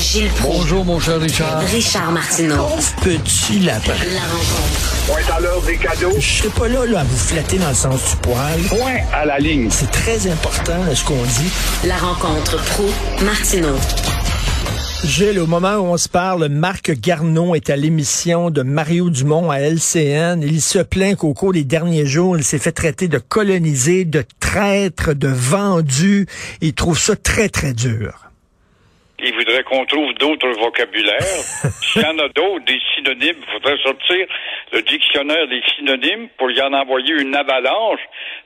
Gilles 0.00 0.30
Proulx. 0.30 0.56
Bonjour, 0.60 0.84
mon 0.86 0.98
cher 0.98 1.20
Richard. 1.20 1.60
Richard 1.60 2.10
Martineau. 2.10 2.68
Petit 3.02 3.58
lapin. 3.60 3.92
La 4.14 4.20
rencontre. 4.22 5.06
Point 5.06 5.36
à 5.36 5.40
l'heure 5.40 5.60
des 5.60 5.76
cadeaux. 5.76 6.14
Je 6.18 6.38
serai 6.38 6.48
pas 6.48 6.68
là, 6.68 6.86
là 6.86 7.00
à 7.00 7.04
vous 7.04 7.16
flatter 7.18 7.58
dans 7.58 7.68
le 7.68 7.74
sens 7.74 8.10
du 8.10 8.16
poil. 8.16 8.60
Point 8.70 9.00
à 9.12 9.26
la 9.26 9.38
ligne. 9.38 9.68
C'est 9.70 9.90
très 9.90 10.26
important 10.26 10.72
ce 10.94 11.04
qu'on 11.04 11.22
dit. 11.22 11.52
La 11.86 11.98
rencontre 11.98 12.56
pro 12.64 12.86
martineau 13.26 13.76
Gilles, 15.04 15.38
au 15.38 15.46
moment 15.46 15.74
où 15.74 15.84
on 15.84 15.98
se 15.98 16.08
parle, 16.08 16.48
Marc 16.48 16.92
Garneau 16.92 17.54
est 17.54 17.68
à 17.68 17.76
l'émission 17.76 18.48
de 18.48 18.62
Mario 18.62 19.10
Dumont 19.10 19.50
à 19.50 19.58
LCN. 19.58 20.42
Il 20.42 20.62
se 20.62 20.78
plaint 20.78 21.14
qu'au 21.14 21.34
cours 21.34 21.52
des 21.52 21.64
derniers 21.64 22.06
jours, 22.06 22.38
il 22.38 22.44
s'est 22.44 22.58
fait 22.58 22.72
traiter 22.72 23.08
de 23.08 23.18
colonisé, 23.18 24.06
de 24.06 24.24
traître, 24.40 25.12
de 25.12 25.28
vendu. 25.28 26.26
Il 26.62 26.72
trouve 26.72 26.98
ça 26.98 27.16
très, 27.16 27.50
très 27.50 27.74
dur. 27.74 28.29
Il 29.22 29.34
voudrait 29.34 29.62
qu'on 29.64 29.84
trouve 29.84 30.12
d'autres 30.14 30.50
vocabulaires. 30.58 31.20
S'il 31.92 32.02
y 32.02 32.06
en 32.06 32.18
a 32.18 32.28
d'autres, 32.28 32.64
des 32.64 32.80
synonymes, 32.94 33.36
il 33.40 33.52
faudrait 33.52 33.78
sortir 33.82 34.26
le 34.72 34.82
dictionnaire 34.82 35.46
des 35.48 35.62
synonymes 35.74 36.28
pour 36.38 36.50
y 36.50 36.60
en 36.62 36.72
envoyer 36.72 37.14
une 37.14 37.34
avalanche, 37.34 38.00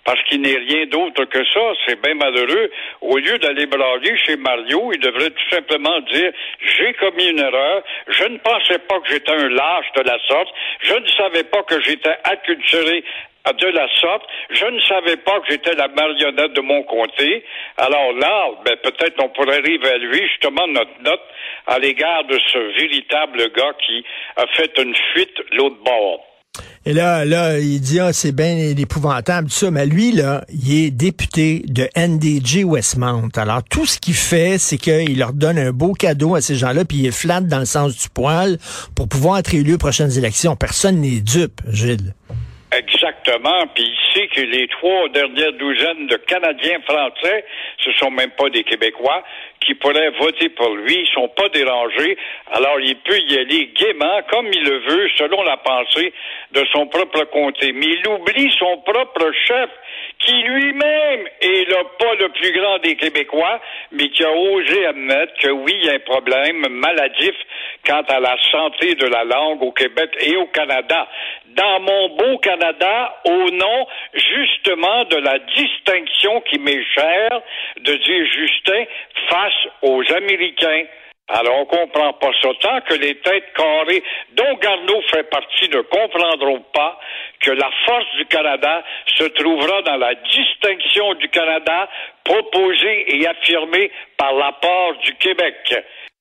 parce 0.05 0.23
qu'il 0.25 0.41
n'est 0.41 0.57
rien 0.57 0.87
d'autre 0.87 1.25
que 1.27 1.45
ça. 1.45 1.61
C'est 1.87 2.01
bien 2.03 2.15
malheureux. 2.15 2.71
Au 3.03 3.19
lieu 3.19 3.39
d'aller 3.39 3.67
brailler 3.67 4.17
chez 4.25 4.37
Mario, 4.37 4.93
il 4.93 5.01
devrait 5.01 5.31
tout 5.31 5.51
simplement 5.51 6.01
dire 6.13 6.33
j'ai 6.79 6.93
commis 6.95 7.29
une 7.29 7.41
erreur, 7.41 7.83
je 8.09 8.25
ne 8.25 8.39
pensais 8.39 8.79
pas 8.79 8.99
que 9.01 9.09
j'étais 9.09 9.33
un 9.33 9.49
lâche 9.49 9.93
de 9.97 10.03
la 10.03 10.19
sorte, 10.27 10.49
je 10.81 10.95
ne 10.95 11.07
savais 11.09 11.45
pas 11.45 11.63
que 11.63 11.81
j'étais 11.83 12.17
acculturé 12.25 13.05
de 13.53 13.67
la 13.67 13.87
sorte. 14.01 14.23
Je 14.51 14.65
ne 14.65 14.81
savais 14.81 15.17
pas 15.19 15.39
que 15.41 15.47
j'étais 15.51 15.75
la 15.75 15.89
marionnette 15.89 16.55
de 16.55 16.61
mon 16.61 16.83
comté. 16.85 17.45
Alors 17.77 18.13
là, 18.15 18.51
ben, 18.65 18.77
peut-être 18.83 19.23
on 19.23 19.29
pourrait 19.29 19.61
réévaluer 19.61 20.27
justement 20.29 20.67
notre 20.69 21.03
note 21.03 21.23
à 21.67 21.79
l'égard 21.79 22.25
de 22.25 22.39
ce 22.53 22.59
véritable 22.79 23.53
gars 23.55 23.75
qui 23.87 24.05
a 24.37 24.47
fait 24.57 24.73
une 24.79 24.95
fuite 25.13 25.37
l'autre 25.53 25.77
bord. 25.85 26.25
Et 26.87 26.93
là, 26.93 27.25
là, 27.25 27.59
il 27.59 27.81
dit, 27.81 27.99
ah, 27.99 28.13
c'est 28.13 28.33
bien 28.33 28.57
épouvantable, 28.57 29.49
tout 29.49 29.55
ça. 29.55 29.71
Mais 29.71 29.87
lui, 29.87 30.13
là, 30.13 30.45
il 30.51 30.85
est 30.85 30.91
député 30.91 31.63
de 31.67 31.89
NDG 31.97 32.63
Westmount. 32.63 33.31
Alors, 33.37 33.65
tout 33.65 33.87
ce 33.87 33.99
qu'il 33.99 34.15
fait, 34.15 34.59
c'est 34.59 34.77
qu'il 34.77 35.19
leur 35.19 35.33
donne 35.33 35.59
un 35.59 35.73
beau 35.73 35.95
cadeau 35.95 36.35
à 36.35 36.43
ces 36.43 36.57
gens-là, 36.57 36.85
puis 36.85 36.99
il 36.99 37.13
flatte 37.13 37.47
dans 37.47 37.59
le 37.59 37.65
sens 37.65 37.97
du 37.97 38.09
poil 38.11 38.59
pour 38.95 39.09
pouvoir 39.09 39.39
être 39.39 39.55
élu 39.55 39.75
aux 39.75 39.79
prochaines 39.79 40.17
élections. 40.17 40.57
Personne 40.57 41.01
n'est 41.01 41.21
dupe, 41.21 41.61
Gilles. 41.71 42.15
Exactement. 42.77 43.67
Puis 43.75 43.85
ici 43.85 44.29
que 44.29 44.41
les 44.41 44.67
trois 44.69 45.09
dernières 45.11 45.53
douzaines 45.53 46.07
de 46.07 46.17
Canadiens 46.17 46.81
français, 46.87 47.45
ce 47.79 47.93
sont 47.93 48.11
même 48.11 48.31
pas 48.31 48.49
des 48.51 48.65
Québécois, 48.65 49.23
qui 49.61 49.75
pourraient 49.75 50.11
voter 50.11 50.49
pour 50.51 50.75
lui, 50.75 50.95
ils 50.95 51.15
sont 51.15 51.29
pas 51.29 51.49
dérangés. 51.49 52.17
Alors 52.53 52.79
il 52.81 52.97
peut 52.97 53.19
y 53.19 53.39
aller 53.39 53.71
gaiement, 53.75 54.21
comme 54.31 54.47
il 54.53 54.63
le 54.63 54.79
veut, 54.79 55.09
selon 55.17 55.43
la 55.43 55.57
pensée 55.59 56.13
de 56.53 56.65
son 56.73 56.87
propre 56.87 57.25
comté. 57.25 57.73
Mais 57.73 57.87
il 57.87 58.09
oublie 58.09 58.53
son 58.59 58.79
propre 58.79 59.31
chef, 59.47 59.71
qui 60.19 60.33
lui-même 60.33 61.29
est 61.41 61.69
le, 61.69 61.83
pas 61.99 62.15
le 62.15 62.29
plus 62.31 62.53
grand 62.53 62.79
des 62.79 62.97
Québécois, 62.97 63.61
mais 63.93 64.09
qui 64.09 64.25
a 64.25 64.33
osé 64.33 64.87
admettre 64.87 65.35
que 65.41 65.49
oui, 65.49 65.73
il 65.77 65.87
y 65.87 65.91
a 65.91 65.95
un 65.95 65.99
problème 66.01 66.67
maladif 66.69 67.35
quant 67.87 68.03
à 68.09 68.21
la 68.21 68.37
santé 68.51 68.95
de 68.95 69.07
la 69.07 69.25
langue 69.25 69.63
au 69.63 69.73
Québec 69.73 70.11
et 70.21 70.37
au 70.37 70.47
Canada. 70.47 71.09
Dans 71.47 71.81
mon 71.81 72.09
beau 72.17 72.39
Canada, 72.39 73.15
au 73.27 73.51
nom 73.51 73.87
justement 74.15 75.05
de 75.05 75.17
la 75.17 75.39
distinction 75.39 76.41
qui 76.43 76.59
m'est 76.59 76.85
chère 76.95 77.43
de 77.77 77.95
dire 77.95 78.27
Justin 78.33 78.85
face 79.29 79.69
aux 79.83 80.03
Américains. 80.13 80.85
Alors, 81.29 81.61
on 81.61 81.65
comprend 81.65 82.13
pas 82.15 82.33
ça. 82.43 82.49
Tant 82.61 82.81
que 82.83 82.95
les 82.95 83.15
têtes 83.17 83.53
carrées, 83.57 84.03
dont 84.33 84.55
Garneau 84.61 85.01
fait 85.11 85.23
partie, 85.31 85.69
ne 85.71 85.81
comprendront 85.81 86.63
pas 86.75 87.01
que 87.41 87.51
la 87.51 87.71
force 87.87 88.17
du 88.17 88.27
Canada 88.27 88.83
se 89.07 89.25
trouvera 89.25 89.81
dans 89.83 89.97
la 89.97 90.15
distinction 90.15 91.15
du 91.15 91.29
Canada 91.31 91.89
proposée 92.25 93.17
et 93.17 93.27
affirmée 93.27 93.91
par 94.19 94.35
l'apport 94.35 94.97
du 94.99 95.15
Québec. 95.15 95.75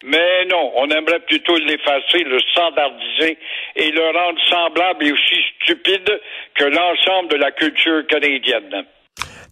Mais 0.03 0.45
non, 0.49 0.71
on 0.75 0.89
aimerait 0.89 1.21
plutôt 1.21 1.57
l'effacer, 1.57 2.23
le 2.23 2.39
standardiser 2.51 3.37
et 3.75 3.91
le 3.91 4.01
rendre 4.01 4.39
semblable 4.49 5.05
et 5.05 5.11
aussi 5.13 5.35
stupide 5.61 6.19
que 6.55 6.65
l'ensemble 6.65 7.29
de 7.29 7.37
la 7.37 7.51
culture 7.51 8.05
canadienne. 8.07 8.85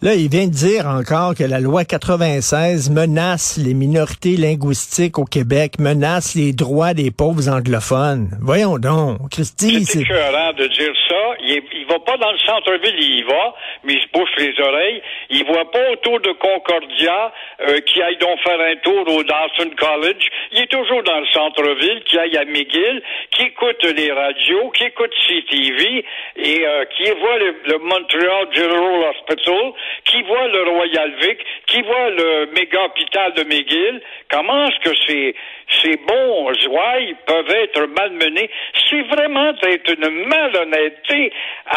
Là, 0.04 0.16
il 0.16 0.30
vient 0.30 0.48
de 0.48 0.52
dire 0.52 0.88
encore 0.88 1.36
que 1.36 1.44
la 1.44 1.60
loi 1.60 1.86
96 1.86 2.90
menace 2.90 3.60
les 3.64 3.76
minorités 3.76 4.36
linguistiques 4.36 5.20
au 5.20 5.26
Québec, 5.26 5.74
menace 5.78 6.34
les 6.34 6.54
droits 6.54 6.96
des 6.96 7.12
pauvres 7.12 7.48
anglophones. 7.48 8.32
Voyons 8.42 8.80
donc, 8.80 9.30
Christy. 9.30 9.86
C'est 9.86 10.02
écœurant 10.02 10.54
de 10.54 10.66
dire 10.66 10.94
ça. 11.08 11.16
Il, 11.44 11.81
va 11.92 12.00
pas 12.00 12.18
dans 12.18 12.32
le 12.32 12.38
centre-ville, 12.40 12.96
il 12.98 13.20
y 13.20 13.24
va, 13.24 13.54
mais 13.84 13.94
il 13.94 14.02
se 14.02 14.08
bouche 14.14 14.30
les 14.38 14.60
oreilles. 14.60 15.02
Il 15.30 15.46
voit 15.46 15.70
pas 15.72 15.92
autour 15.92 16.20
de 16.20 16.32
Concordia 16.32 17.32
euh, 17.62 17.80
qui 17.82 18.02
aille 18.02 18.18
donc 18.18 18.40
faire 18.42 18.60
un 18.60 18.76
tour 18.78 19.08
au 19.08 19.24
Dawson 19.24 19.72
College. 19.78 20.30
Il 20.52 20.62
est 20.62 20.72
toujours 20.72 21.04
dans 21.04 21.20
le 21.20 21.28
centre-ville, 21.28 22.04
qui 22.06 22.18
aille 22.18 22.38
à 22.38 22.46
McGill, 22.46 23.02
qui 23.32 23.44
écoute 23.44 23.84
les 23.84 24.12
radios, 24.12 24.70
qui 24.72 24.86
écoute 24.86 25.14
CTV 25.28 26.06
et 26.38 26.66
euh, 26.66 26.86
qui 26.86 27.10
voit 27.12 27.38
le, 27.38 27.78
Montreal 27.80 28.48
General 28.54 29.12
Hospital, 29.12 29.74
qui 30.06 30.22
voit 30.24 30.48
le 30.48 30.64
Royal 30.64 31.14
Vic, 31.22 31.40
qui 31.68 31.82
voit 31.82 32.10
le 32.10 32.50
méga 32.54 32.86
hôpital 32.86 33.34
de 33.34 33.44
McGill, 33.44 34.02
comment 34.30 34.68
est-ce 34.68 34.90
que 34.90 34.96
ces, 35.08 35.36
ces 35.82 35.98
bons 35.98 36.68
ouailles 36.68 37.16
peuvent 37.26 37.50
être 37.50 37.86
malmenés? 37.88 38.50
C'est 38.90 39.02
vraiment 39.04 39.54
d'être 39.54 39.94
une 39.94 40.28
malhonnêteté 40.28 41.32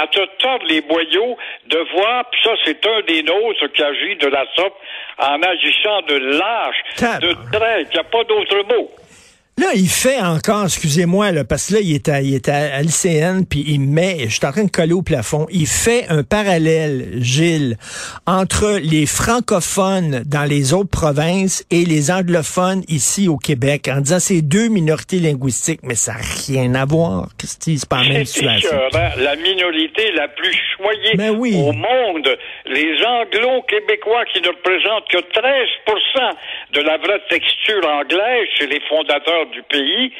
te 0.06 0.24
tordre 0.38 0.66
les 0.66 0.80
boyaux 0.80 1.36
de 1.66 1.78
voir, 1.94 2.24
puis 2.30 2.40
ça 2.42 2.50
c'est 2.64 2.86
un 2.86 3.00
des 3.06 3.22
nôtres 3.22 3.72
qui 3.72 3.82
agit 3.82 4.16
de 4.16 4.28
la 4.28 4.44
sorte 4.54 4.74
en 5.18 5.42
agissant 5.42 6.02
de 6.08 6.14
lâche, 6.38 7.20
de 7.20 7.32
traite, 7.52 7.88
il 7.90 7.94
n'y 7.94 8.00
a 8.00 8.04
pas 8.04 8.24
d'autre 8.24 8.56
mot. 8.74 8.90
Là, 9.56 9.68
il 9.76 9.88
fait 9.88 10.20
encore, 10.20 10.64
excusez-moi, 10.64 11.30
là, 11.30 11.44
parce 11.44 11.68
que 11.68 11.74
là, 11.74 11.80
il 11.80 11.94
est 11.94 12.08
à, 12.08 12.20
il 12.20 12.34
est 12.34 12.48
à, 12.48 12.80
LCN, 12.82 13.44
puis 13.48 13.62
il 13.68 13.78
met, 13.80 14.24
je 14.24 14.34
suis 14.34 14.44
en 14.44 14.50
train 14.50 14.64
de 14.64 14.70
coller 14.70 14.94
au 14.94 15.02
plafond, 15.02 15.46
il 15.48 15.68
fait 15.68 16.06
un 16.08 16.24
parallèle, 16.24 17.22
Gilles, 17.22 17.76
entre 18.26 18.80
les 18.82 19.06
francophones 19.06 20.24
dans 20.26 20.42
les 20.42 20.72
autres 20.72 20.90
provinces 20.90 21.64
et 21.70 21.84
les 21.84 22.10
anglophones 22.10 22.82
ici 22.88 23.28
au 23.28 23.36
Québec, 23.36 23.88
en 23.88 24.00
disant 24.00 24.18
ces 24.18 24.42
deux 24.42 24.66
minorités 24.66 25.20
linguistiques, 25.20 25.80
mais 25.84 25.94
ça 25.94 26.14
n'a 26.14 26.18
rien 26.48 26.74
à 26.74 26.84
voir, 26.84 27.28
Christy, 27.38 27.78
c'est 27.78 27.88
pas 27.88 28.02
la 28.02 28.08
même 28.08 28.24
situation? 28.24 28.70
La 28.92 29.36
minorité 29.36 30.10
la 30.16 30.26
plus 30.26 30.56
choyée 30.76 31.14
Ben 31.14 31.30
oui. 31.30 31.54
au 31.54 31.70
monde, 31.72 32.36
les 32.66 32.96
anglo-québécois 33.06 34.24
qui 34.32 34.40
ne 34.40 34.48
représentent 34.48 35.08
que 35.08 35.18
13% 35.18 36.34
de 36.72 36.80
la 36.80 36.96
vraie 36.98 37.22
texture 37.30 37.86
anglaise 37.86 38.48
chez 38.58 38.66
les 38.66 38.80
fondateurs 38.88 39.43
du 39.46 39.62
pays 39.64 40.12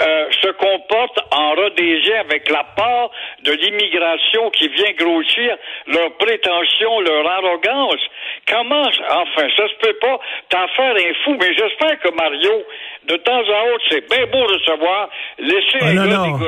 euh, 0.00 0.26
se 0.42 0.48
comportent 0.52 1.20
en 1.30 1.54
Rhodésien 1.54 2.20
avec 2.20 2.48
la 2.50 2.64
part 2.76 3.10
de 3.44 3.52
l'immigration 3.52 4.50
qui 4.50 4.68
vient 4.68 4.92
grossir 4.98 5.56
leurs 5.86 6.12
prétentions, 6.16 7.00
leur 7.00 7.26
arrogance. 7.30 8.00
Comment, 8.48 8.82
enfin, 8.82 9.46
ça 9.56 9.68
se 9.68 9.74
peut 9.80 9.96
pas 10.00 10.18
t'en 10.48 10.66
faire 10.76 10.94
un 10.96 11.14
fou, 11.24 11.36
mais 11.40 11.54
j'espère 11.54 11.98
que 12.00 12.14
Mario, 12.14 12.62
de 13.08 13.16
temps 13.16 13.32
en 13.40 13.74
autre, 13.74 13.84
c'est 13.90 14.08
bien 14.08 14.26
beau 14.26 14.44
recevoir, 14.44 15.08
laisser 15.38 15.78
Ah, 15.80 15.86
un 15.88 15.94
non, 15.94 16.04
gars 16.06 16.16
non. 16.16 16.38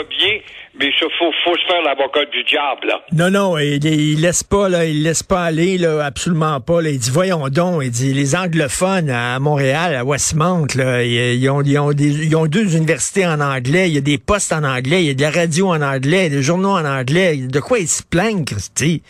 mais 0.76 0.86
il 0.86 0.92
faut, 0.92 1.32
faut 1.44 1.56
se 1.56 1.64
faire 1.66 1.82
l'avocat 1.82 2.24
du 2.26 2.42
diable, 2.44 2.88
là. 2.88 3.00
Non, 3.12 3.30
non, 3.30 3.58
il, 3.58 3.84
il 3.84 4.20
laisse 4.20 4.42
pas, 4.42 4.68
là, 4.68 4.84
il 4.84 5.02
laisse 5.02 5.22
pas 5.22 5.42
aller, 5.44 5.78
là, 5.78 6.04
absolument 6.04 6.60
pas. 6.60 6.80
Là. 6.82 6.90
Il 6.90 6.98
dit, 6.98 7.10
voyons 7.10 7.48
donc, 7.48 7.82
il 7.82 7.90
dit, 7.90 8.12
les 8.12 8.34
anglophones 8.36 9.10
à 9.10 9.38
Montréal, 9.38 9.94
à 9.94 10.04
Westmount, 10.04 10.66
là, 10.76 11.02
ils, 11.02 11.40
ils 11.42 11.48
ont, 11.50 11.62
ils, 11.62 11.78
ont 11.78 11.92
des, 11.92 12.23
ils 12.24 12.36
ont 12.36 12.46
deux 12.46 12.76
universités 12.76 13.26
en 13.26 13.40
anglais, 13.40 13.88
il 13.88 13.94
y 13.94 13.98
a 13.98 14.00
des 14.00 14.18
postes 14.18 14.52
en 14.52 14.64
anglais, 14.64 15.02
il 15.02 15.06
y 15.06 15.10
a 15.10 15.14
de 15.14 15.22
la 15.22 15.30
radio 15.30 15.68
en 15.68 15.80
anglais, 15.82 16.28
des 16.30 16.42
journaux 16.42 16.70
en 16.70 16.84
anglais. 16.84 17.36
De 17.36 17.60
quoi 17.60 17.78
ils 17.78 17.88
se 17.88 18.02
plaignent, 18.02 18.44
Christy? 18.44 19.02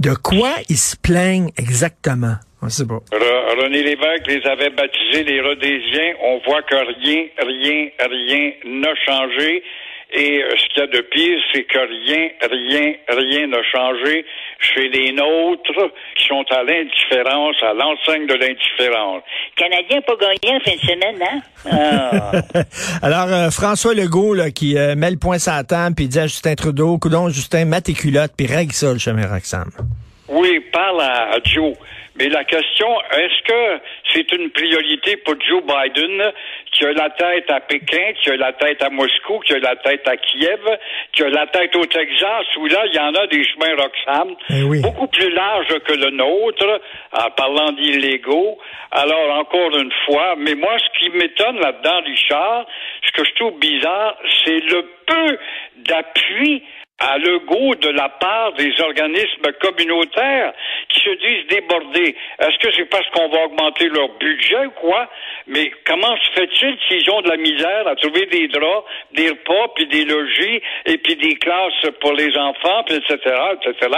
De 0.00 0.14
quoi 0.14 0.50
ils 0.68 0.76
se 0.76 0.96
plaignent 0.96 1.50
exactement? 1.56 2.36
On 2.62 2.68
sait 2.68 2.86
pas. 2.86 3.00
Re- 3.12 3.62
René 3.62 3.82
Lévesque 3.82 4.26
les 4.28 4.42
avait 4.50 4.70
baptisés 4.70 5.24
les 5.24 5.40
Rhodésiens. 5.40 6.14
On 6.24 6.40
voit 6.46 6.62
que 6.62 6.74
rien, 6.74 7.24
rien, 7.38 7.88
rien 8.00 8.52
n'a 8.64 8.94
changé. 9.06 9.62
Et 10.12 10.42
euh, 10.42 10.50
ce 10.56 10.68
qu'il 10.68 10.82
y 10.82 10.84
a 10.84 10.86
de 10.86 11.00
pire, 11.00 11.38
c'est 11.52 11.64
que 11.64 11.78
rien, 11.78 12.28
rien, 12.40 12.94
rien 13.08 13.46
n'a 13.48 13.62
changé 13.64 14.24
chez 14.60 14.88
les 14.88 15.12
nôtres 15.12 15.90
qui 16.16 16.26
sont 16.26 16.44
à 16.50 16.62
l'indifférence, 16.62 17.56
à 17.62 17.74
l'enseigne 17.74 18.26
de 18.26 18.34
l'indifférence. 18.34 19.22
Canadien 19.56 20.00
pas 20.02 20.14
gagné 20.14 20.56
en 20.56 20.60
fin 20.60 20.74
de 20.74 20.80
semaine, 20.80 21.22
hein? 21.22 21.40
Ah. 21.68 22.30
Alors, 23.02 23.26
euh, 23.32 23.50
François 23.50 23.94
Legault, 23.94 24.34
là, 24.34 24.50
qui 24.50 24.78
euh, 24.78 24.94
met 24.94 25.10
le 25.10 25.18
point 25.18 25.38
sur 25.38 25.52
la 25.52 25.64
table, 25.64 25.96
puis 25.96 26.04
il 26.04 26.08
dit 26.08 26.18
à 26.20 26.26
Justin 26.28 26.54
Trudeau, 26.54 26.98
coudon, 26.98 27.28
Justin, 27.28 27.64
mets 27.64 27.80
tes 27.80 27.92
culottes, 27.92 28.32
puis 28.36 28.46
règle 28.46 28.72
ça, 28.72 28.92
le 28.92 28.98
chemin 28.98 29.26
Roxham. 29.26 29.68
Oui, 30.28 30.60
parle 30.72 31.00
à, 31.00 31.34
à 31.34 31.38
Joe. 31.44 31.74
Mais 32.18 32.28
la 32.28 32.44
question, 32.44 32.88
est-ce 33.12 33.42
que 33.42 33.80
c'est 34.12 34.32
une 34.32 34.50
priorité 34.50 35.16
pour 35.18 35.34
Joe 35.40 35.62
Biden, 35.62 36.32
qui 36.72 36.84
a 36.86 36.92
la 36.92 37.10
tête 37.10 37.50
à 37.50 37.60
Pékin, 37.60 38.12
qui 38.22 38.30
a 38.30 38.36
la 38.36 38.52
tête 38.54 38.82
à 38.82 38.88
Moscou, 38.90 39.40
qui 39.40 39.52
a 39.54 39.58
la 39.58 39.76
tête 39.76 40.06
à 40.08 40.16
Kiev, 40.16 40.60
qui 41.12 41.22
a 41.24 41.28
la 41.28 41.46
tête 41.48 41.74
au 41.76 41.84
Texas, 41.84 42.46
où 42.56 42.66
là, 42.66 42.84
il 42.86 42.94
y 42.94 42.98
en 42.98 43.14
a 43.14 43.26
des 43.26 43.44
chemins 43.44 43.74
Roxham, 43.76 44.34
Eh 44.50 44.62
oui. 44.62 44.80
beaucoup 44.80 45.08
plus 45.08 45.30
larges 45.30 45.78
que 45.84 45.92
le 45.92 46.10
nôtre, 46.10 46.80
en 47.12 47.30
parlant 47.32 47.72
d'illégaux. 47.72 48.58
Alors, 48.92 49.38
encore 49.38 49.76
une 49.76 49.92
fois, 50.06 50.34
mais 50.38 50.54
moi, 50.54 50.76
ce 50.78 50.98
qui 50.98 51.10
m'étonne 51.10 51.60
là-dedans, 51.60 52.00
Richard, 52.04 52.66
ce 53.06 53.12
que 53.12 53.24
je 53.28 53.34
trouve 53.34 53.58
bizarre, 53.58 54.16
c'est 54.44 54.60
le 54.60 54.82
peu 55.06 55.38
d'appui 55.76 56.62
à 56.98 57.18
l'ego 57.18 57.74
de 57.74 57.90
la 57.90 58.08
part 58.08 58.54
des 58.54 58.72
organismes 58.80 59.52
communautaires 59.60 60.52
qui 60.88 61.00
se 61.00 61.10
disent 61.10 61.46
débordés. 61.48 62.16
Est-ce 62.38 62.58
que 62.58 62.72
c'est 62.74 62.86
parce 62.86 63.06
qu'on 63.10 63.28
va 63.28 63.44
augmenter 63.44 63.88
leur 63.88 64.08
budget 64.18 64.66
ou 64.66 64.70
quoi? 64.70 65.08
Mais 65.46 65.70
comment 65.84 66.16
se 66.16 66.30
fait-il 66.40 66.76
s'ils 66.88 67.10
ont 67.10 67.20
de 67.20 67.28
la 67.28 67.36
misère 67.36 67.86
à 67.86 67.96
trouver 67.96 68.24
des 68.26 68.48
draps, 68.48 68.84
des 69.12 69.28
repas, 69.28 69.72
puis 69.74 69.86
des 69.86 70.04
logis, 70.06 70.62
et 70.86 70.96
puis 70.98 71.16
des 71.16 71.36
classes 71.36 71.86
pour 72.00 72.14
les 72.14 72.36
enfants, 72.36 72.82
puis 72.84 72.96
etc., 72.96 73.18
etc. 73.52 73.92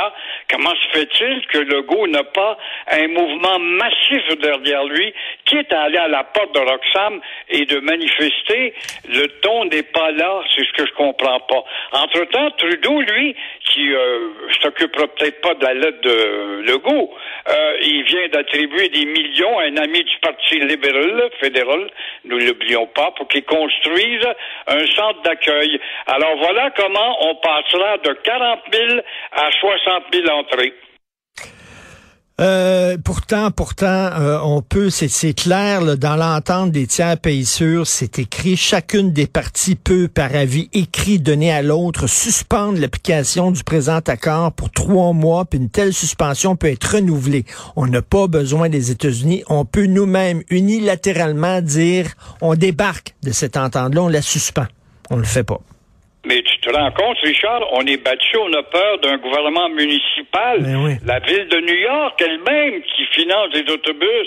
Comment 0.51 0.75
se 0.75 0.99
fait-il 0.99 1.47
que 1.47 1.59
Legault 1.59 2.09
n'a 2.09 2.25
pas 2.25 2.59
un 2.91 3.07
mouvement 3.09 3.59
massif 3.61 4.27
derrière 4.41 4.85
lui, 4.85 5.15
quitte 5.45 5.73
à 5.73 5.83
aller 5.83 5.99
à 5.99 6.09
la 6.09 6.25
porte 6.25 6.53
de 6.55 6.61
Roxham 6.61 7.21
et 7.49 7.65
de 7.65 7.79
manifester? 7.79 8.75
Le 9.09 9.29
ton 9.41 9.67
n'est 9.67 9.85
pas 9.85 10.11
là, 10.11 10.43
c'est 10.55 10.65
ce 10.65 10.73
que 10.73 10.87
je 10.87 10.93
comprends 10.95 11.41
pas. 11.41 11.65
Entre-temps, 11.93 12.51
Trudeau 12.53 12.88
lui, 12.97 13.35
qui 13.65 13.93
euh, 13.95 14.31
s'occupera 14.63 15.07
peut-être 15.09 15.41
pas 15.41 15.55
de 15.55 15.65
la 15.65 15.75
lettre 15.75 16.01
de 16.01 16.63
Legault, 16.63 17.11
euh, 17.49 17.77
il 17.83 18.03
vient 18.05 18.29
d'attribuer 18.29 18.89
des 18.89 19.05
millions 19.05 19.59
à 19.59 19.65
un 19.65 19.77
ami 19.77 20.03
du 20.03 20.17
Parti 20.21 20.61
libéral 20.61 21.31
fédéral, 21.41 21.91
nous 22.25 22.39
l'oublions 22.39 22.87
pas, 22.87 23.11
pour 23.13 23.29
qu'il 23.29 23.45
construise 23.45 24.27
un 24.67 24.87
centre 24.97 25.23
d'accueil. 25.23 25.81
Alors 26.07 26.37
voilà 26.39 26.71
comment 26.77 27.31
on 27.31 27.35
passera 27.37 27.99
de 27.99 28.13
40 28.13 28.61
000 28.73 29.01
à 29.33 29.51
60 29.51 30.05
000 30.13 30.29
entrées. 30.29 30.73
Euh, 32.41 32.97
pourtant, 33.03 33.51
pourtant, 33.51 33.87
euh, 33.87 34.39
on 34.45 34.63
peut, 34.63 34.91
c'est, 34.91 35.35
clair, 35.35 35.97
dans 35.97 36.15
l'entente 36.15 36.71
des 36.71 36.87
tiers 36.87 37.19
pays 37.19 37.45
sûrs, 37.45 37.89
c'est 37.89 38.21
écrit, 38.21 38.57
chacune 38.57 39.13
des 39.13 39.27
parties 39.27 39.75
peut, 39.75 40.07
par 40.07 40.33
avis 40.37 40.69
écrit 40.73 41.19
donné 41.19 41.51
à 41.51 41.63
l'autre, 41.63 42.07
suspendre 42.07 42.79
l'application 42.79 43.51
du 43.51 43.65
présent 43.65 43.99
accord 44.07 44.53
pour 44.53 44.71
trois 44.71 45.13
mois, 45.13 45.47
puis 45.47 45.59
une 45.59 45.69
telle 45.69 45.93
suspension 45.93 46.55
peut 46.55 46.69
être 46.69 46.95
renouvelée. 46.95 47.45
On 47.75 47.89
n'a 47.89 48.03
pas 48.03 48.29
besoin 48.29 48.69
des 48.69 48.93
États-Unis. 48.93 49.43
On 49.49 49.65
peut 49.65 49.87
nous-mêmes 49.87 50.43
unilatéralement 50.49 51.61
dire, 51.61 52.13
on 52.41 52.55
débarque 52.55 53.17
de 53.25 53.33
cette 53.33 53.57
entente-là, 53.57 54.03
on 54.03 54.09
la 54.09 54.23
suspend. 54.23 54.67
On 55.11 55.17
le 55.17 55.25
fait 55.25 55.45
pas. 55.45 55.61
Mais 56.27 56.43
tu 56.43 56.59
te 56.59 56.71
rends 56.71 56.91
compte, 56.91 57.17
Richard, 57.23 57.63
on 57.73 57.87
est 57.87 58.03
battu, 58.03 58.37
on 58.39 58.53
a 58.53 58.63
peur 58.65 58.99
d'un 58.99 59.19
gouvernement 59.19 59.69
municipal. 59.69 60.61
Ben 60.63 60.77
oui. 60.85 60.93
La 61.07 61.21
ville 61.21 61.49
de 61.49 61.61
New 61.61 61.77
York 61.77 62.21
elle-même 62.21 62.83
qui 62.83 63.05
finance 63.13 63.49
les 63.55 63.71
autobus. 63.73 64.27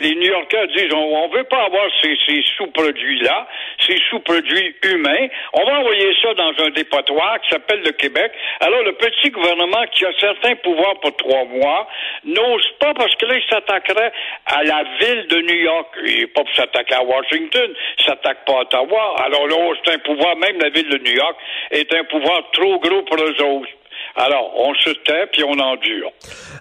Les 0.00 0.14
New-Yorkais 0.14 0.66
disent 0.68 0.92
on, 0.94 1.24
on 1.24 1.28
veut 1.28 1.44
pas 1.44 1.64
avoir 1.64 1.86
ces, 2.02 2.16
sous-produits-là, 2.56 3.46
ces 3.86 3.98
sous-produits 4.10 4.76
humains. 4.84 5.28
On 5.52 5.64
va 5.64 5.80
envoyer 5.80 6.14
ça 6.22 6.34
dans 6.34 6.52
un 6.64 6.70
dépotoir 6.70 7.40
qui 7.42 7.50
s'appelle 7.50 7.82
le 7.84 7.92
Québec. 7.92 8.32
Alors 8.60 8.82
le 8.82 8.92
petit 8.92 9.30
gouvernement 9.30 9.84
qui 9.92 10.04
a 10.04 10.12
certains 10.18 10.56
pouvoirs 10.56 10.98
pour 11.00 11.14
trois 11.16 11.44
mois 11.44 11.88
n'ose 12.24 12.68
pas 12.80 12.94
parce 12.94 13.14
que 13.16 13.26
là 13.26 13.36
il 13.36 13.44
s'attaquerait 13.48 14.12
à 14.46 14.64
la 14.64 14.84
ville 15.00 15.26
de 15.28 15.40
New 15.42 15.62
York. 15.62 15.88
Il 16.04 16.20
n'est 16.20 16.26
pas 16.26 16.42
pour 16.44 16.54
s'attaquer 16.54 16.94
à 16.94 17.02
Washington, 17.02 17.74
il 17.98 18.04
s'attaque 18.04 18.44
pas 18.44 18.52
à 18.54 18.60
Ottawa. 18.60 19.16
Alors 19.24 19.46
là, 19.46 19.56
c'est 19.84 19.94
un 19.94 19.98
pouvoir, 19.98 20.36
même 20.36 20.58
la 20.60 20.70
ville 20.70 20.88
de 20.88 20.98
New 20.98 21.14
York 21.14 21.36
est 21.70 21.92
un 21.94 22.04
pouvoir 22.04 22.50
trop 22.52 22.78
gros 22.78 23.02
pour 23.02 23.16
eux 23.16 23.42
autres. 23.42 23.68
Alors, 24.16 24.52
on 24.56 24.74
se 24.74 24.90
tait 24.90 25.26
puis 25.32 25.44
on 25.44 25.52
endure. 25.52 26.10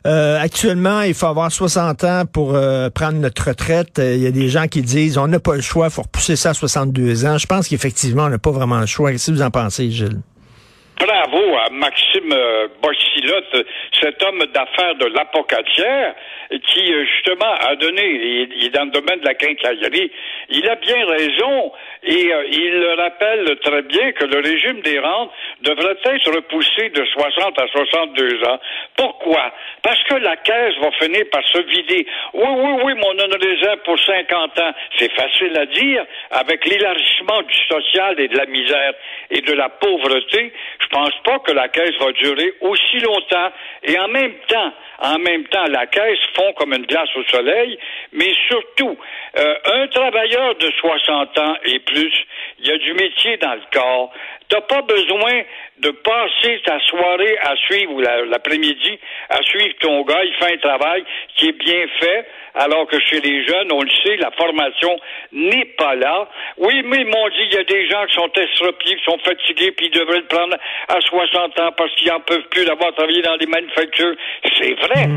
Euh, 0.05 0.39
actuellement, 0.39 1.01
il 1.01 1.13
faut 1.13 1.25
avoir 1.27 1.51
60 1.51 2.03
ans 2.03 2.23
pour 2.31 2.55
euh, 2.55 2.89
prendre 2.89 3.17
notre 3.17 3.47
retraite. 3.47 3.99
Euh, 3.99 4.15
Il 4.15 4.21
y 4.23 4.27
a 4.27 4.31
des 4.31 4.49
gens 4.49 4.67
qui 4.67 4.81
disent 4.81 5.17
on 5.17 5.27
n'a 5.27 5.39
pas 5.39 5.55
le 5.55 5.61
choix, 5.61 5.87
il 5.87 5.91
faut 5.91 6.03
repousser 6.03 6.35
ça 6.35 6.51
à 6.51 6.53
62 6.53 7.25
ans. 7.25 7.37
Je 7.37 7.47
pense 7.47 7.67
qu'effectivement, 7.67 8.23
on 8.25 8.29
n'a 8.29 8.37
pas 8.37 8.51
vraiment 8.51 8.79
le 8.79 8.85
choix. 8.85 9.11
Qu'est-ce 9.11 9.31
que 9.31 9.37
vous 9.37 9.41
en 9.41 9.51
pensez, 9.51 9.89
Gilles? 9.89 10.21
Bravo 10.99 11.43
à 11.63 11.69
Maxime 12.17 12.33
euh, 12.33 12.67
Bossilotte, 12.81 13.67
cet 14.01 14.21
homme 14.23 14.43
d'affaires 14.53 14.95
de 14.95 15.05
l'apocatière, 15.07 16.15
qui 16.49 16.93
euh, 16.93 17.05
justement 17.05 17.53
a 17.59 17.75
donné, 17.75 18.49
il, 18.55 18.65
est 18.65 18.69
dans 18.69 18.85
le 18.85 18.91
domaine 18.91 19.19
de 19.19 19.25
la 19.25 19.33
quincaillerie, 19.33 20.11
il 20.49 20.69
a 20.69 20.75
bien 20.75 21.05
raison 21.05 21.71
et 22.03 22.33
euh, 22.33 22.47
il 22.51 22.71
le 22.79 22.93
rappelle 22.93 23.57
très 23.59 23.81
bien 23.83 24.11
que 24.13 24.25
le 24.25 24.39
régime 24.39 24.81
des 24.81 24.99
rentes 24.99 25.31
devrait 25.61 25.97
être 26.05 26.35
repoussé 26.35 26.89
de 26.89 27.05
60 27.05 27.59
à 27.59 27.67
62 27.67 28.43
ans. 28.45 28.59
Pourquoi? 28.95 29.53
Parce 29.81 30.01
que 30.03 30.15
la 30.15 30.37
caisse 30.37 30.75
va 30.81 30.91
finir 30.91 31.25
par 31.31 31.45
se 31.47 31.59
vider. 31.59 32.05
Oui, 32.33 32.47
oui, 32.47 32.81
oui, 32.83 32.93
mon 32.95 33.23
honorisant 33.23 33.77
pour 33.83 33.99
50 33.99 34.59
ans, 34.59 34.73
c'est 34.97 35.11
facile 35.13 35.57
à 35.57 35.65
dire, 35.65 36.05
avec 36.31 36.65
l'élargissement 36.65 37.41
du 37.41 37.55
social 37.67 38.19
et 38.19 38.27
de 38.27 38.37
la 38.37 38.45
misère 38.45 38.93
et 39.29 39.41
de 39.41 39.53
la 39.53 39.69
pauvreté, 39.69 40.53
je 40.79 40.87
pense 40.87 41.13
pas 41.23 41.39
que 41.39 41.51
la 41.51 41.67
caisse 41.67 41.95
va 41.99 42.06
durer 42.11 42.53
aussi 42.61 42.99
longtemps. 42.99 43.51
Et 43.83 43.97
en 43.99 44.07
même 44.07 44.33
temps, 44.47 44.73
en 44.99 45.19
même 45.19 45.45
temps, 45.45 45.65
la 45.69 45.85
caisse 45.87 46.19
fond 46.35 46.53
comme 46.53 46.73
une 46.73 46.85
glace 46.85 47.09
au 47.15 47.23
soleil, 47.25 47.77
mais 48.13 48.33
surtout, 48.47 48.97
euh, 49.37 49.55
un 49.65 49.87
travailleur 49.87 50.55
de 50.55 50.71
60 50.79 51.37
ans 51.37 51.55
et 51.65 51.79
plus, 51.79 52.13
il 52.59 52.67
y 52.67 52.71
a 52.71 52.77
du 52.77 52.93
métier 52.93 53.37
dans 53.37 53.53
le 53.53 53.61
corps. 53.71 54.11
T'as 54.49 54.61
pas 54.61 54.81
besoin 54.81 55.41
de 55.79 55.89
passer 55.91 56.61
ta 56.65 56.79
soirée 56.79 57.37
à 57.43 57.55
suivre, 57.57 57.91
ou 57.93 57.99
la- 58.01 58.25
l'après-midi, 58.25 58.97
à 59.29 59.41
suivre 59.43 59.75
ton 59.79 60.01
gars. 60.03 60.23
Il 60.23 60.33
fait 60.35 60.53
un 60.53 60.57
travail 60.57 61.03
qui 61.35 61.49
est 61.49 61.51
bien 61.51 61.85
fait, 61.99 62.25
alors 62.55 62.87
que 62.87 62.97
chez 63.01 63.19
les 63.21 63.45
jeunes, 63.45 63.71
on 63.71 63.81
le 63.81 63.89
sait, 64.03 64.15
la 64.17 64.31
formation 64.31 64.97
n'est 65.33 65.65
pas 65.77 65.95
là. 65.95 66.29
Oui, 66.57 66.81
mais 66.85 66.97
ils 67.01 67.05
m'ont 67.07 67.29
dit, 67.29 67.43
il 67.51 67.53
y 67.53 67.57
a 67.57 67.63
des 67.65 67.87
gens 67.89 68.05
qui 68.05 68.15
sont 68.15 68.31
estropiés, 68.31 68.95
qui 68.95 69.03
sont 69.03 69.19
fatigués, 69.19 69.71
puis 69.71 69.87
ils 69.87 69.99
devraient 69.99 70.19
le 70.19 70.27
prendre 70.27 70.55
à 70.87 71.01
60 71.01 71.59
ans 71.59 71.71
parce 71.77 71.93
qu'ils 71.95 72.11
en 72.11 72.21
peuvent 72.21 72.47
plus 72.49 72.65
d'avoir 72.65 72.93
travaillé 72.95 73.21
dans 73.21 73.37
des 73.37 73.47
manufactures. 73.47 74.15
C'est 74.57 74.73
vrai. 74.79 75.07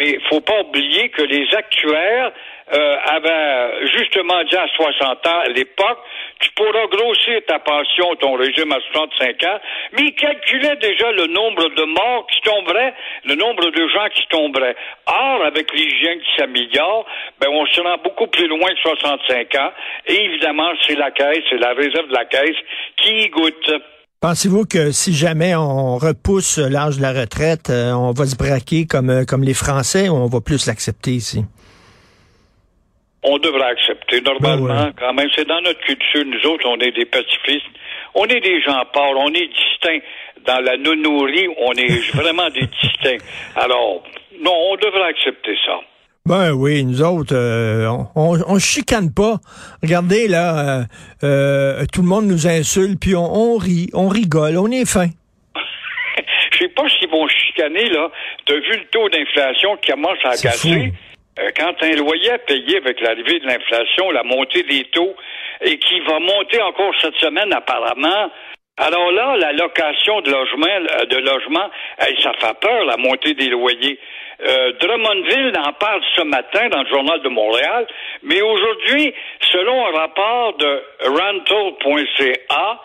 Mais 0.00 0.10
il 0.10 0.20
faut 0.28 0.40
pas 0.40 0.60
oublier 0.60 1.08
que 1.10 1.22
les 1.22 1.46
actuaires 1.54 2.32
euh, 2.72 2.96
avaient 3.06 3.86
justement 3.92 4.42
dit 4.44 4.56
à 4.56 4.66
60 4.68 5.26
ans 5.26 5.40
à 5.44 5.48
l'époque, 5.48 5.98
tu 6.40 6.50
pourras 6.52 6.86
grossir 6.86 7.40
ta 7.46 7.58
pension, 7.58 8.14
ton 8.16 8.34
régime 8.34 8.72
à 8.72 8.78
65 8.92 9.42
ans, 9.44 9.60
mais 9.92 10.02
ils 10.02 10.14
calculaient 10.14 10.76
déjà 10.76 11.12
le 11.12 11.26
nombre 11.26 11.68
de 11.68 11.84
morts 11.84 12.26
qui 12.32 12.40
tomberaient, 12.40 12.94
le 13.24 13.34
nombre 13.34 13.70
de 13.70 13.88
gens 13.88 14.08
qui 14.14 14.26
tomberaient. 14.28 14.76
Or, 15.06 15.44
avec 15.44 15.72
l'hygiène 15.72 16.20
qui 16.20 16.36
s'améliore, 16.38 17.06
ben 17.40 17.48
on 17.50 17.66
se 17.66 17.80
rend 17.80 17.98
beaucoup 18.02 18.26
plus 18.28 18.48
loin 18.48 18.70
que 18.70 18.80
65 18.80 19.54
ans, 19.56 19.72
et 20.06 20.24
évidemment, 20.24 20.70
c'est 20.86 20.96
la 20.96 21.10
caisse, 21.10 21.44
c'est 21.50 21.58
la 21.58 21.74
réserve 21.74 22.08
de 22.08 22.14
la 22.14 22.24
caisse 22.24 22.56
qui 22.96 23.24
y 23.24 23.28
goûte. 23.28 23.72
Pensez-vous 24.20 24.64
que 24.64 24.90
si 24.90 25.12
jamais 25.12 25.54
on 25.54 25.98
repousse 25.98 26.56
l'âge 26.56 26.96
de 26.96 27.02
la 27.02 27.12
retraite, 27.12 27.68
euh, 27.68 27.92
on 27.92 28.12
va 28.12 28.24
se 28.24 28.36
braquer 28.36 28.86
comme, 28.86 29.10
euh, 29.10 29.24
comme 29.26 29.42
les 29.42 29.52
Français 29.52 30.08
ou 30.08 30.14
on 30.14 30.28
va 30.28 30.40
plus 30.40 30.66
l'accepter 30.66 31.10
ici? 31.10 31.44
On 33.24 33.38
devrait 33.38 33.70
accepter. 33.70 34.20
Normalement, 34.20 34.66
Ben 34.66 34.84
ouais. 34.86 34.92
quand 34.98 35.12
même, 35.14 35.28
c'est 35.34 35.46
dans 35.48 35.60
notre 35.62 35.80
culture. 35.80 36.24
Nous 36.24 36.50
autres, 36.50 36.66
on 36.68 36.78
est 36.78 36.92
des 36.92 37.06
pacifistes. 37.06 37.66
On 38.14 38.24
est 38.26 38.40
des 38.40 38.60
gens 38.62 38.82
pauvres. 38.92 39.18
On 39.18 39.32
est 39.32 39.48
distincts. 39.48 40.04
Dans 40.46 40.60
la 40.60 40.76
nounourie, 40.76 41.48
on 41.58 41.72
est 41.72 42.10
vraiment 42.14 42.48
des 42.50 42.66
distincts. 42.82 43.24
Alors, 43.56 44.02
non, 44.40 44.52
on 44.72 44.76
devrait 44.76 45.08
accepter 45.08 45.56
ça. 45.64 45.80
Ben 46.26 46.52
oui, 46.52 46.84
nous 46.84 47.02
autres, 47.02 47.34
euh, 47.36 47.86
on, 47.86 48.06
on, 48.14 48.38
on 48.48 48.58
chicane 48.58 49.12
pas. 49.12 49.36
Regardez 49.82 50.26
là, 50.26 50.78
euh, 50.78 50.82
euh, 51.22 51.84
tout 51.92 52.00
le 52.00 52.08
monde 52.08 52.24
nous 52.26 52.46
insulte, 52.46 52.98
puis 52.98 53.14
on, 53.14 53.24
on 53.24 53.56
rit, 53.58 53.90
on 53.92 54.08
rigole, 54.08 54.56
on 54.56 54.70
est 54.70 54.86
fin. 54.90 55.08
Je 56.52 56.58
sais 56.58 56.68
pas 56.68 56.84
s'ils 56.88 57.10
vont 57.10 57.26
chicaner, 57.28 57.88
là. 57.90 58.10
T'as 58.46 58.54
vu 58.54 58.70
le 58.72 58.86
taux 58.90 59.08
d'inflation 59.10 59.76
qui 59.76 59.90
commence 59.90 60.18
à 60.24 60.30
agacer? 60.30 60.92
Euh, 61.38 61.50
quand 61.56 61.74
un 61.82 61.96
loyer 61.96 62.30
à 62.30 62.38
payer 62.38 62.76
avec 62.76 63.00
l'arrivée 63.00 63.40
de 63.40 63.46
l'inflation, 63.46 64.10
la 64.10 64.22
montée 64.22 64.62
des 64.62 64.84
taux, 64.92 65.14
et 65.60 65.78
qui 65.78 66.00
va 66.00 66.18
monter 66.20 66.60
encore 66.62 66.94
cette 67.00 67.16
semaine 67.16 67.52
apparemment, 67.52 68.30
alors 68.76 69.12
là, 69.12 69.36
la 69.36 69.52
location 69.52 70.20
de 70.20 70.30
logement, 70.30 70.66
euh, 70.66 71.04
de 71.06 71.16
logement, 71.18 71.70
ça 71.98 72.32
fait 72.40 72.60
peur, 72.60 72.84
la 72.84 72.96
montée 72.96 73.34
des 73.34 73.48
loyers. 73.48 73.98
Euh, 74.46 74.72
Drummondville 74.80 75.52
en 75.64 75.72
parle 75.74 76.02
ce 76.16 76.22
matin 76.22 76.68
dans 76.68 76.82
le 76.82 76.88
journal 76.88 77.20
de 77.22 77.28
Montréal, 77.28 77.86
mais 78.22 78.40
aujourd'hui, 78.42 79.14
selon 79.52 79.86
un 79.86 79.92
rapport 79.92 80.56
de 80.56 80.82
rental.ca, 81.04 82.80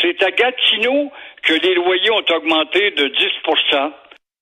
c'est 0.00 0.22
à 0.22 0.30
Gatineau 0.30 1.10
que 1.42 1.54
les 1.54 1.74
loyers 1.74 2.10
ont 2.10 2.34
augmenté 2.34 2.92
de 2.92 3.08
10% 3.08 3.92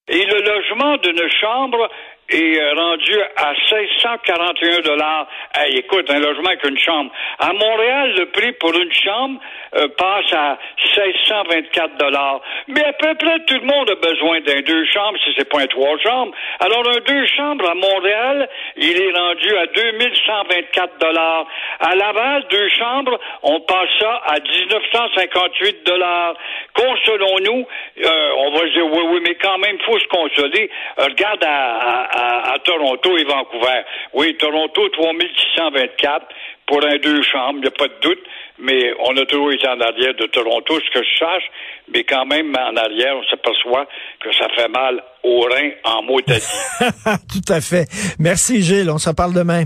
et 0.09 0.27
le 0.27 0.41
logement 0.43 0.97
d'une 0.99 1.31
chambre 1.41 1.89
est 2.29 2.61
euh, 2.61 2.75
rendu 2.75 3.21
à 3.37 3.53
1641 3.53 4.81
dollars. 4.81 5.27
Hey, 5.55 5.79
écoute, 5.79 6.11
un 6.11 6.19
logement 6.19 6.49
avec 6.49 6.65
une 6.65 6.79
chambre. 6.79 7.11
À 7.39 7.53
Montréal, 7.53 8.15
le 8.17 8.27
prix 8.27 8.53
pour 8.53 8.75
une 8.75 8.93
chambre 8.93 9.41
euh, 9.77 9.89
passe 9.97 10.33
à 10.33 10.59
1624 10.97 11.97
dollars. 11.99 12.41
Mais 12.69 12.85
à 12.85 12.93
peu 12.93 13.15
près 13.15 13.39
tout 13.47 13.55
le 13.55 13.67
monde 13.67 13.91
a 13.91 13.95
besoin 13.97 14.41
d'un 14.41 14.61
deux 14.61 14.85
chambres 14.87 15.19
si 15.25 15.35
c'est 15.37 15.49
pas 15.49 15.61
un 15.61 15.67
trois 15.67 15.99
chambres. 15.99 16.33
Alors 16.61 16.89
un 16.89 17.01
deux 17.07 17.27
chambres 17.27 17.69
à 17.69 17.75
Montréal, 17.75 18.49
il 18.77 19.01
est 19.01 19.13
rendu 19.13 19.57
à 19.57 19.67
2124 19.67 20.99
dollars. 20.99 21.47
À 21.81 21.95
Laval, 21.95 22.45
deux 22.51 22.69
chambres, 22.71 23.19
on 23.43 23.61
passe 23.61 23.89
ça 24.01 24.23
à 24.27 24.41
1958 24.41 25.87
dollars. 25.87 26.35
Consolons-nous, 26.75 27.67
euh, 28.05 28.31
on 28.39 28.51
va 28.53 28.69
dire 28.69 28.87
oui, 28.87 29.03
oui, 29.11 29.21
mais 29.23 29.35
quand 29.35 29.59
même, 29.59 29.79
faut 29.81 29.99
se 29.99 30.07
consoler. 30.09 30.71
Euh, 30.99 31.05
regarde 31.05 31.45
à, 31.45 32.03
à, 32.03 32.14
Toronto 32.65 33.17
et 33.17 33.25
Vancouver. 33.25 33.83
Oui, 34.13 34.37
Toronto, 34.39 34.89
3624 34.89 36.27
pour 36.67 36.85
un 36.85 36.97
deux 36.97 37.23
chambres, 37.23 37.59
il 37.59 37.63
n'y 37.63 37.67
a 37.67 37.71
pas 37.71 37.89
de 37.89 38.01
doute, 38.01 38.23
mais 38.59 38.95
on 39.01 39.17
a 39.17 39.27
toujours 39.27 39.53
été 39.53 39.69
en 39.69 39.81
arrière 39.81 40.15
de 40.15 40.27
Toronto, 40.27 40.81
ce 40.81 40.99
que 40.99 41.05
je 41.05 41.19
sache, 41.19 41.45
mais 41.93 42.05
quand 42.05 42.25
même, 42.25 42.55
en 42.57 42.77
arrière, 42.77 43.17
on 43.17 43.25
s'aperçoit 43.25 43.87
que 44.21 44.33
ça 44.33 44.47
fait 44.57 44.69
mal 44.69 45.03
au 45.23 45.41
rein 45.41 45.71
en 45.85 46.03
Moldavie. 46.03 46.41
Tout 47.29 47.53
à 47.53 47.61
fait. 47.61 47.87
Merci 48.19 48.63
Gilles, 48.63 48.91
on 48.91 48.99
se 48.99 49.11
parle 49.11 49.35
demain. 49.35 49.65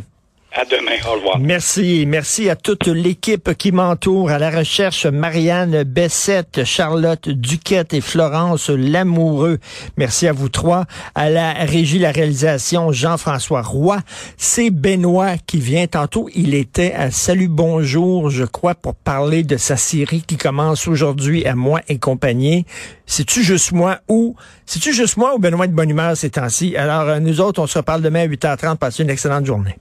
À 0.52 0.64
demain. 0.64 0.96
Au 1.06 1.12
revoir. 1.12 1.38
Merci. 1.38 2.04
Merci 2.06 2.48
à 2.48 2.56
toute 2.56 2.86
l'équipe 2.86 3.52
qui 3.54 3.70
m'entoure. 3.70 4.30
À 4.30 4.38
la 4.38 4.50
recherche, 4.50 5.04
Marianne 5.04 5.82
Bessette, 5.82 6.64
Charlotte 6.64 7.28
Duquette 7.28 7.92
et 7.92 8.00
Florence 8.00 8.70
Lamoureux. 8.70 9.58
Merci 9.98 10.26
à 10.26 10.32
vous 10.32 10.48
trois. 10.48 10.86
À 11.14 11.28
la 11.28 11.52
régie, 11.52 11.98
la 11.98 12.12
réalisation, 12.12 12.92
Jean-François 12.92 13.60
Roy. 13.60 13.98
C'est 14.38 14.70
Benoît 14.70 15.36
qui 15.46 15.58
vient 15.58 15.86
tantôt. 15.86 16.30
Il 16.34 16.54
était 16.54 16.94
à 16.94 17.10
Salut 17.10 17.48
Bonjour, 17.48 18.30
je 18.30 18.44
crois, 18.44 18.74
pour 18.74 18.94
parler 18.94 19.42
de 19.42 19.58
sa 19.58 19.76
série 19.76 20.22
qui 20.22 20.38
commence 20.38 20.88
aujourd'hui 20.88 21.44
à 21.44 21.54
moi 21.54 21.82
et 21.88 21.98
compagnie. 21.98 22.64
C'est-tu 23.04 23.42
juste 23.42 23.72
moi 23.72 23.98
ou, 24.08 24.34
c'est-tu 24.64 24.94
juste 24.94 25.18
moi 25.18 25.34
ou 25.34 25.38
Benoît 25.38 25.66
de 25.66 25.72
bonne 25.72 25.90
humeur 25.90 26.16
ces 26.16 26.30
temps-ci? 26.30 26.74
Alors, 26.76 27.02
euh, 27.02 27.20
nous 27.20 27.40
autres, 27.42 27.60
on 27.60 27.66
se 27.66 27.78
reparle 27.78 28.00
demain 28.00 28.22
à 28.22 28.26
8h30. 28.26 28.76
Passez 28.76 29.02
une 29.02 29.10
excellente 29.10 29.44
journée. 29.44 29.76